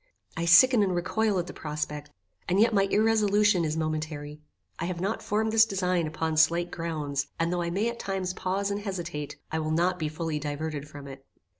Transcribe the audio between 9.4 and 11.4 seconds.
I will not be finally diverted from it.